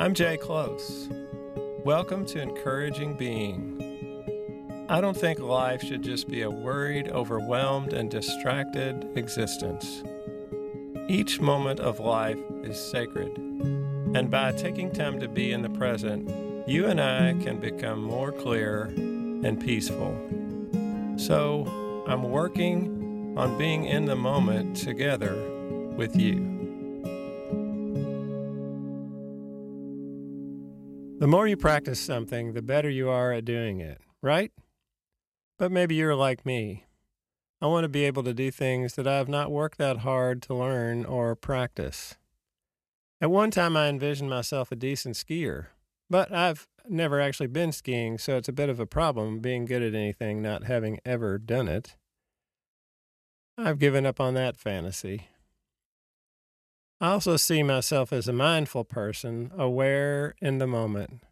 [0.00, 1.10] I'm Jay Close.
[1.84, 4.86] Welcome to Encouraging Being.
[4.88, 10.02] I don't think life should just be a worried, overwhelmed, and distracted existence.
[11.06, 16.30] Each moment of life is sacred, and by taking time to be in the present,
[16.66, 20.16] you and I can become more clear and peaceful.
[21.18, 25.34] So, I'm working on being in the moment together
[25.94, 26.59] with you.
[31.20, 34.52] The more you practice something, the better you are at doing it, right?
[35.58, 36.86] But maybe you're like me.
[37.60, 40.40] I want to be able to do things that I have not worked that hard
[40.44, 42.16] to learn or practice.
[43.20, 45.66] At one time, I envisioned myself a decent skier,
[46.08, 49.82] but I've never actually been skiing, so it's a bit of a problem being good
[49.82, 51.96] at anything, not having ever done it.
[53.58, 55.26] I've given up on that fantasy.
[57.02, 61.22] I also see myself as a mindful person, aware in the moment.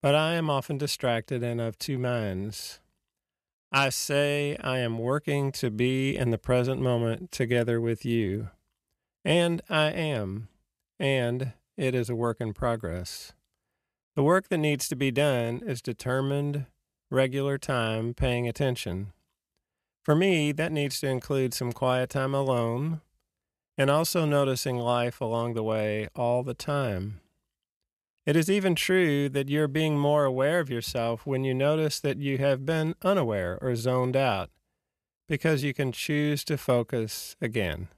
[0.00, 2.78] But I am often distracted and of two minds.
[3.72, 8.50] I say I am working to be in the present moment together with you.
[9.24, 10.46] And I am.
[11.00, 13.32] And it is a work in progress.
[14.14, 16.66] The work that needs to be done is determined,
[17.10, 19.12] regular time paying attention.
[20.04, 23.00] For me, that needs to include some quiet time alone
[23.76, 27.20] and also noticing life along the way all the time.
[28.26, 32.18] It is even true that you're being more aware of yourself when you notice that
[32.18, 34.50] you have been unaware or zoned out,
[35.28, 37.88] because you can choose to focus again.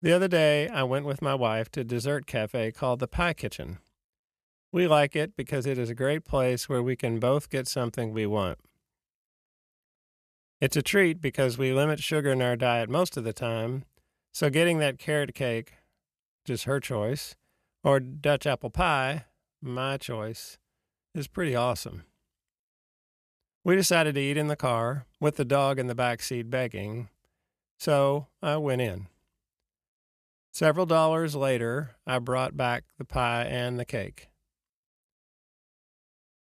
[0.00, 3.34] The other day, I went with my wife to a dessert cafe called the Pie
[3.34, 3.78] Kitchen.
[4.72, 8.12] We like it because it is a great place where we can both get something
[8.12, 8.58] we want.
[10.60, 13.84] It's a treat because we limit sugar in our diet most of the time,
[14.32, 15.72] so getting that carrot cake,
[16.44, 17.34] just her choice,
[17.82, 19.24] or Dutch apple pie,
[19.62, 20.58] my choice,
[21.14, 22.04] is pretty awesome.
[23.64, 27.08] We decided to eat in the car with the dog in the back seat begging,
[27.78, 29.06] so I went in.
[30.52, 34.29] Several dollars later, I brought back the pie and the cake.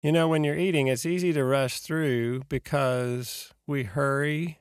[0.06, 4.60] You know, when you're eating, it's easy to rush through because we hurry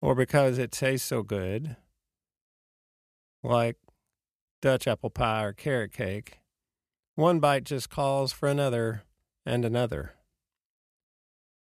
[0.00, 1.76] or because it tastes so good,
[3.44, 3.76] like
[4.60, 6.40] Dutch apple pie or carrot cake,
[7.14, 9.04] one bite just calls for another
[9.46, 10.16] and another.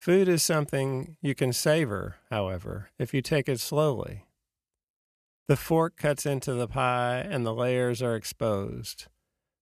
[0.01, 4.25] Food is something you can savor, however, if you take it slowly.
[5.47, 9.09] The fork cuts into the pie and the layers are exposed,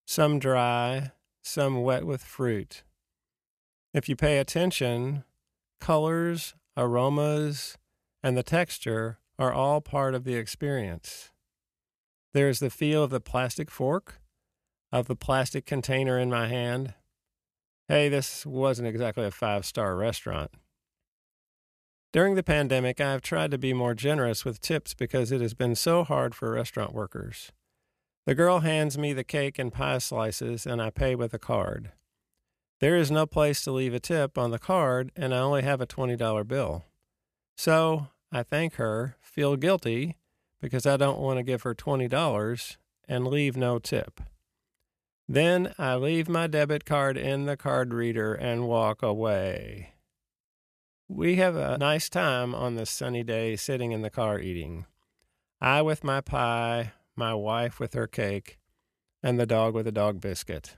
[0.06, 1.10] some dry,
[1.42, 2.82] some wet with fruit.
[3.92, 5.24] If you pay attention,
[5.80, 7.76] colors, aromas,
[8.22, 11.30] and the texture are all part of the experience.
[12.32, 14.20] There is the feel of the plastic fork,
[14.90, 16.94] of the plastic container in my hand.
[17.88, 20.52] Hey, this wasn't exactly a five star restaurant.
[22.12, 25.54] During the pandemic, I have tried to be more generous with tips because it has
[25.54, 27.52] been so hard for restaurant workers.
[28.24, 31.90] The girl hands me the cake and pie slices, and I pay with a card.
[32.80, 35.80] There is no place to leave a tip on the card, and I only have
[35.80, 36.84] a $20 bill.
[37.56, 40.16] So I thank her, feel guilty,
[40.60, 42.76] because I don't want to give her $20
[43.08, 44.20] and leave no tip.
[45.28, 49.94] Then I leave my debit card in the card reader and walk away.
[51.08, 54.86] We have a nice time on this sunny day sitting in the car eating.
[55.60, 58.58] I with my pie, my wife with her cake,
[59.22, 60.76] and the dog with a dog biscuit.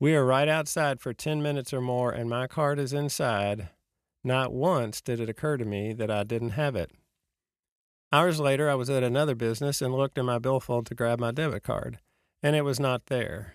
[0.00, 3.70] We are right outside for 10 minutes or more, and my card is inside.
[4.22, 6.90] Not once did it occur to me that I didn't have it.
[8.12, 11.30] Hours later, I was at another business and looked in my billfold to grab my
[11.30, 11.98] debit card,
[12.42, 13.54] and it was not there.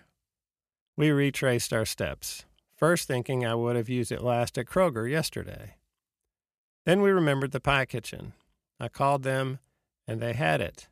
[0.96, 2.44] We retraced our steps,
[2.76, 5.76] first thinking I would have used it last at Kroger yesterday.
[6.84, 8.32] Then we remembered the pie kitchen.
[8.78, 9.60] I called them,
[10.06, 10.88] and they had it.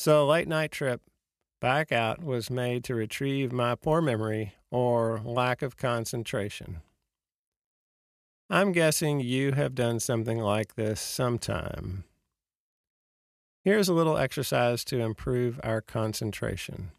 [0.00, 1.02] So a late night trip
[1.60, 6.80] back out was made to retrieve my poor memory or lack of concentration.
[8.48, 12.04] I'm guessing you have done something like this sometime.
[13.62, 16.92] Here's a little exercise to improve our concentration.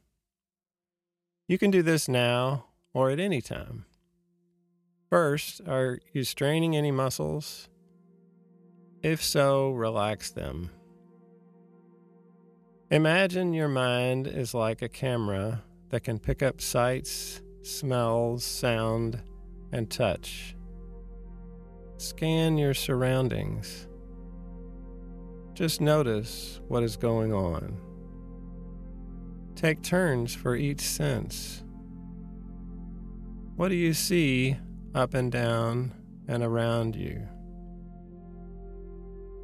[1.47, 3.85] You can do this now or at any time.
[5.09, 7.67] First, are you straining any muscles?
[9.01, 10.69] If so, relax them.
[12.91, 19.23] Imagine your mind is like a camera that can pick up sights, smells, sound,
[19.71, 20.57] and touch.
[21.95, 23.87] Scan your surroundings.
[25.53, 27.77] Just notice what is going on.
[29.55, 31.63] Take turns for each sense.
[33.55, 34.57] What do you see
[34.93, 35.93] up and down
[36.27, 37.25] and around you?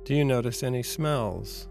[0.03, 1.69] Do you notice any smells?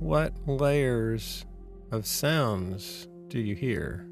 [0.00, 1.46] What layers
[1.92, 4.06] of sounds do you hear?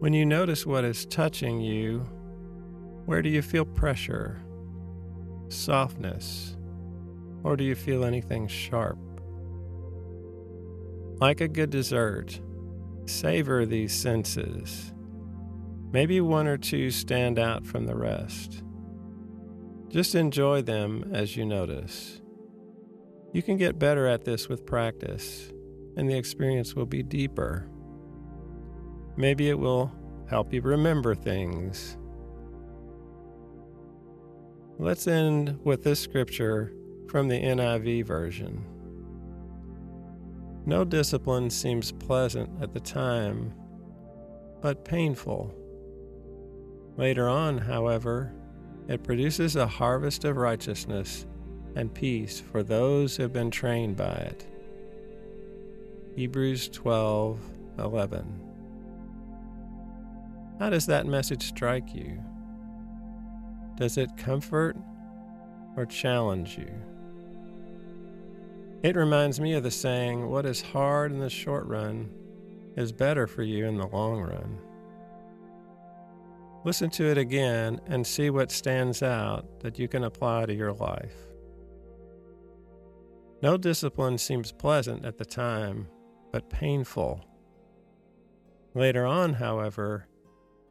[0.00, 2.00] When you notice what is touching you,
[3.06, 4.42] where do you feel pressure,
[5.48, 6.56] softness,
[7.44, 8.98] or do you feel anything sharp?
[11.20, 12.40] Like a good dessert,
[13.06, 14.92] savor these senses.
[15.92, 18.64] Maybe one or two stand out from the rest.
[19.88, 22.20] Just enjoy them as you notice.
[23.36, 25.52] You can get better at this with practice,
[25.98, 27.68] and the experience will be deeper.
[29.18, 29.92] Maybe it will
[30.26, 31.98] help you remember things.
[34.78, 36.72] Let's end with this scripture
[37.10, 38.64] from the NIV version.
[40.64, 43.52] No discipline seems pleasant at the time,
[44.62, 45.54] but painful.
[46.96, 48.32] Later on, however,
[48.88, 51.26] it produces a harvest of righteousness
[51.76, 54.46] and peace for those who have been trained by it.
[56.16, 57.38] Hebrews 12
[57.78, 58.40] 11.
[60.58, 62.18] How does that message strike you?
[63.76, 64.76] Does it comfort
[65.76, 66.72] or challenge you?
[68.82, 72.10] It reminds me of the saying, What is hard in the short run
[72.76, 74.58] is better for you in the long run.
[76.64, 80.72] Listen to it again and see what stands out that you can apply to your
[80.72, 81.14] life.
[83.42, 85.88] No discipline seems pleasant at the time,
[86.32, 87.22] but painful.
[88.74, 90.06] Later on, however,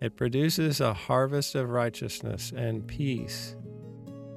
[0.02, 3.56] it produces a harvest of righteousness and peace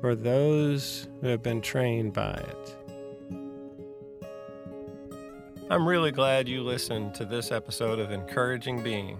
[0.01, 2.77] for those who have been trained by it.
[5.71, 9.19] I'm really glad you listened to this episode of Encouraging Being.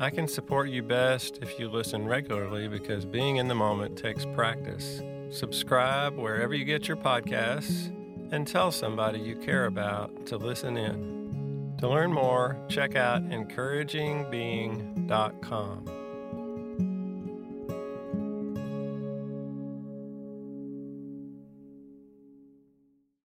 [0.00, 4.24] I can support you best if you listen regularly because being in the moment takes
[4.24, 5.02] practice.
[5.30, 7.92] Subscribe wherever you get your podcasts
[8.32, 11.74] and tell somebody you care about to listen in.
[11.78, 16.01] To learn more, check out encouragingbeing.com.